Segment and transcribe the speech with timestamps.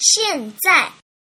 [0.00, 0.90] 现在